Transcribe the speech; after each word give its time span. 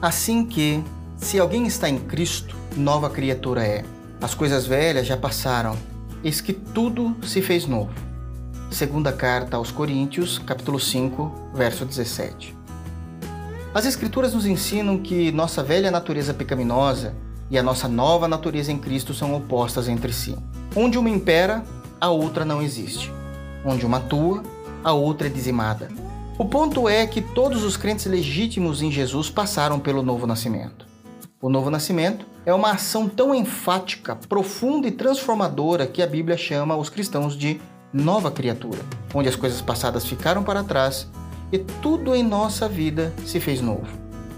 Assim 0.00 0.44
que, 0.44 0.80
se 1.16 1.40
alguém 1.40 1.66
está 1.66 1.88
em 1.88 1.98
Cristo, 1.98 2.54
nova 2.76 3.10
criatura 3.10 3.66
é. 3.66 3.84
As 4.20 4.32
coisas 4.32 4.64
velhas 4.64 5.08
já 5.08 5.16
passaram, 5.16 5.76
eis 6.22 6.40
que 6.40 6.52
tudo 6.52 7.16
se 7.24 7.42
fez 7.42 7.66
novo. 7.66 7.90
Segunda 8.70 9.12
carta 9.12 9.56
aos 9.56 9.72
Coríntios, 9.72 10.38
capítulo 10.38 10.78
5, 10.78 11.50
verso 11.52 11.84
17. 11.84 12.56
As 13.74 13.86
escrituras 13.86 14.34
nos 14.34 14.46
ensinam 14.46 14.98
que 14.98 15.32
nossa 15.32 15.64
velha 15.64 15.90
natureza 15.90 16.32
pecaminosa 16.32 17.12
e 17.50 17.58
a 17.58 17.62
nossa 17.62 17.88
nova 17.88 18.28
natureza 18.28 18.70
em 18.70 18.78
Cristo 18.78 19.12
são 19.12 19.34
opostas 19.34 19.88
entre 19.88 20.12
si. 20.12 20.36
Onde 20.76 20.96
uma 20.96 21.10
impera, 21.10 21.64
a 22.00 22.08
outra 22.08 22.44
não 22.44 22.62
existe. 22.62 23.12
Onde 23.64 23.84
uma 23.84 23.96
atua, 23.96 24.44
a 24.84 24.92
outra 24.92 25.26
é 25.26 25.30
dizimada. 25.30 25.88
O 26.38 26.44
ponto 26.44 26.88
é 26.88 27.04
que 27.04 27.20
todos 27.20 27.64
os 27.64 27.76
crentes 27.76 28.06
legítimos 28.06 28.80
em 28.80 28.92
Jesus 28.92 29.28
passaram 29.28 29.80
pelo 29.80 30.04
novo 30.04 30.24
nascimento. 30.24 30.86
O 31.42 31.48
novo 31.48 31.68
nascimento 31.68 32.24
é 32.46 32.54
uma 32.54 32.70
ação 32.70 33.08
tão 33.08 33.34
enfática, 33.34 34.14
profunda 34.28 34.86
e 34.86 34.92
transformadora 34.92 35.84
que 35.84 36.00
a 36.00 36.06
Bíblia 36.06 36.36
chama 36.36 36.76
os 36.76 36.88
cristãos 36.88 37.36
de 37.36 37.60
nova 37.92 38.30
criatura, 38.30 38.78
onde 39.12 39.28
as 39.28 39.34
coisas 39.34 39.60
passadas 39.60 40.06
ficaram 40.06 40.44
para 40.44 40.62
trás 40.62 41.08
e 41.50 41.58
tudo 41.58 42.14
em 42.14 42.22
nossa 42.22 42.68
vida 42.68 43.12
se 43.26 43.40
fez 43.40 43.60
novo. 43.60 43.88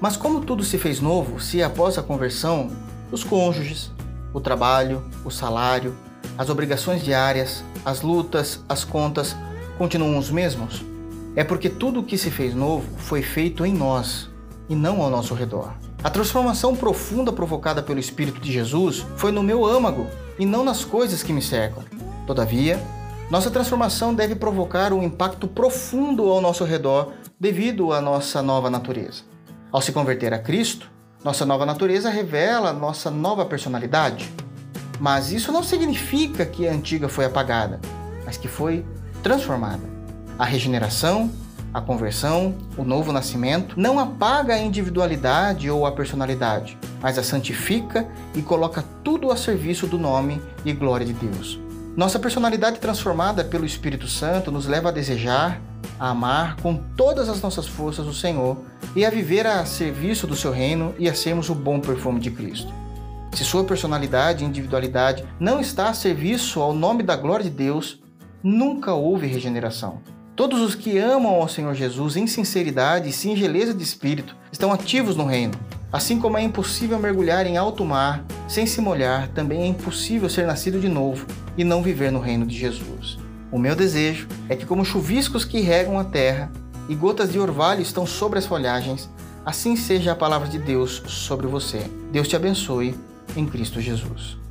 Mas 0.00 0.16
como 0.16 0.40
tudo 0.40 0.64
se 0.64 0.76
fez 0.76 1.00
novo 1.00 1.38
se 1.38 1.62
após 1.62 1.96
a 1.96 2.02
conversão, 2.02 2.72
os 3.12 3.22
cônjuges, 3.22 3.92
o 4.32 4.40
trabalho, 4.40 5.00
o 5.24 5.30
salário, 5.30 5.94
as 6.36 6.50
obrigações 6.50 7.04
diárias, 7.04 7.62
as 7.84 8.02
lutas, 8.02 8.58
as 8.68 8.82
contas 8.82 9.36
continuam 9.78 10.18
os 10.18 10.28
mesmos? 10.28 10.93
É 11.36 11.42
porque 11.42 11.68
tudo 11.68 12.00
o 12.00 12.04
que 12.04 12.16
se 12.16 12.30
fez 12.30 12.54
novo 12.54 12.86
foi 12.98 13.22
feito 13.22 13.64
em 13.64 13.72
nós 13.72 14.30
e 14.68 14.74
não 14.74 15.02
ao 15.02 15.10
nosso 15.10 15.34
redor. 15.34 15.74
A 16.02 16.10
transformação 16.10 16.76
profunda 16.76 17.32
provocada 17.32 17.82
pelo 17.82 17.98
Espírito 17.98 18.40
de 18.40 18.52
Jesus 18.52 19.04
foi 19.16 19.32
no 19.32 19.42
meu 19.42 19.64
âmago 19.64 20.06
e 20.38 20.44
não 20.44 20.64
nas 20.64 20.84
coisas 20.84 21.22
que 21.22 21.32
me 21.32 21.42
cercam. 21.42 21.82
Todavia, 22.26 22.80
nossa 23.30 23.50
transformação 23.50 24.14
deve 24.14 24.34
provocar 24.34 24.92
um 24.92 25.02
impacto 25.02 25.48
profundo 25.48 26.28
ao 26.28 26.40
nosso 26.40 26.64
redor 26.64 27.12
devido 27.40 27.92
à 27.92 28.00
nossa 28.00 28.42
nova 28.42 28.70
natureza. 28.70 29.22
Ao 29.72 29.80
se 29.80 29.92
converter 29.92 30.32
a 30.32 30.38
Cristo, 30.38 30.90
nossa 31.24 31.46
nova 31.46 31.64
natureza 31.64 32.10
revela 32.10 32.72
nossa 32.72 33.10
nova 33.10 33.44
personalidade. 33.46 34.30
Mas 35.00 35.32
isso 35.32 35.50
não 35.50 35.62
significa 35.62 36.46
que 36.46 36.68
a 36.68 36.72
antiga 36.72 37.08
foi 37.08 37.24
apagada, 37.24 37.80
mas 38.24 38.36
que 38.36 38.46
foi 38.46 38.84
transformada. 39.22 39.93
A 40.36 40.44
regeneração, 40.44 41.30
a 41.72 41.80
conversão, 41.80 42.54
o 42.76 42.82
novo 42.82 43.12
nascimento 43.12 43.78
não 43.78 44.00
apaga 44.00 44.54
a 44.54 44.58
individualidade 44.58 45.70
ou 45.70 45.86
a 45.86 45.92
personalidade, 45.92 46.76
mas 47.00 47.16
a 47.18 47.22
santifica 47.22 48.08
e 48.34 48.42
coloca 48.42 48.84
tudo 49.04 49.30
a 49.30 49.36
serviço 49.36 49.86
do 49.86 49.96
nome 49.96 50.42
e 50.64 50.72
glória 50.72 51.06
de 51.06 51.12
Deus. 51.12 51.60
Nossa 51.96 52.18
personalidade 52.18 52.80
transformada 52.80 53.44
pelo 53.44 53.64
Espírito 53.64 54.08
Santo 54.08 54.50
nos 54.50 54.66
leva 54.66 54.88
a 54.88 54.92
desejar, 54.92 55.60
a 56.00 56.08
amar 56.08 56.56
com 56.56 56.76
todas 56.96 57.28
as 57.28 57.40
nossas 57.40 57.68
forças 57.68 58.04
o 58.04 58.12
Senhor 58.12 58.58
e 58.96 59.06
a 59.06 59.10
viver 59.10 59.46
a 59.46 59.64
serviço 59.64 60.26
do 60.26 60.34
seu 60.34 60.50
reino 60.50 60.92
e 60.98 61.08
a 61.08 61.14
sermos 61.14 61.48
o 61.48 61.54
bom 61.54 61.78
perfume 61.78 62.18
de 62.18 62.32
Cristo. 62.32 62.72
Se 63.32 63.44
sua 63.44 63.62
personalidade 63.62 64.42
e 64.42 64.46
individualidade 64.46 65.24
não 65.38 65.60
está 65.60 65.90
a 65.90 65.94
serviço 65.94 66.60
ao 66.60 66.72
nome 66.72 67.04
da 67.04 67.14
glória 67.14 67.44
de 67.44 67.50
Deus, 67.50 68.02
nunca 68.42 68.94
houve 68.94 69.28
regeneração. 69.28 70.13
Todos 70.36 70.60
os 70.60 70.74
que 70.74 70.98
amam 70.98 71.32
ao 71.34 71.48
Senhor 71.48 71.74
Jesus 71.74 72.16
em 72.16 72.26
sinceridade 72.26 73.08
e 73.08 73.12
singeleza 73.12 73.72
de 73.72 73.84
espírito 73.84 74.34
estão 74.50 74.72
ativos 74.72 75.14
no 75.14 75.24
reino. 75.24 75.54
Assim 75.92 76.18
como 76.18 76.36
é 76.36 76.42
impossível 76.42 76.98
mergulhar 76.98 77.46
em 77.46 77.56
alto 77.56 77.84
mar 77.84 78.24
sem 78.48 78.66
se 78.66 78.80
molhar, 78.80 79.28
também 79.28 79.62
é 79.62 79.66
impossível 79.66 80.28
ser 80.28 80.44
nascido 80.44 80.80
de 80.80 80.88
novo 80.88 81.24
e 81.56 81.62
não 81.62 81.84
viver 81.84 82.10
no 82.10 82.18
reino 82.18 82.44
de 82.44 82.58
Jesus. 82.58 83.16
O 83.52 83.60
meu 83.60 83.76
desejo 83.76 84.26
é 84.48 84.56
que, 84.56 84.66
como 84.66 84.84
chuviscos 84.84 85.44
que 85.44 85.60
regam 85.60 86.00
a 86.00 86.04
terra 86.04 86.50
e 86.88 86.96
gotas 86.96 87.30
de 87.30 87.38
orvalho 87.38 87.80
estão 87.80 88.04
sobre 88.04 88.40
as 88.40 88.46
folhagens, 88.46 89.08
assim 89.46 89.76
seja 89.76 90.10
a 90.10 90.16
palavra 90.16 90.48
de 90.48 90.58
Deus 90.58 91.00
sobre 91.06 91.46
você. 91.46 91.88
Deus 92.10 92.26
te 92.26 92.34
abençoe 92.34 92.96
em 93.36 93.46
Cristo 93.46 93.80
Jesus. 93.80 94.43